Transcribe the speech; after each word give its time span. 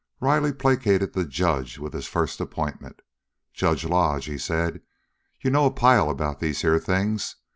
Riley 0.19 0.51
placated 0.51 1.13
the 1.13 1.25
judge 1.25 1.77
with 1.77 1.93
his 1.93 2.07
first 2.07 2.39
appointment. 2.39 3.03
"Judge 3.53 3.85
Lodge," 3.85 4.25
he 4.25 4.39
said, 4.39 4.81
"you 5.41 5.51
know 5.51 5.67
a 5.67 5.71
pile 5.71 6.09
about 6.09 6.39
these 6.39 6.63
here 6.63 6.79
things. 6.79 7.35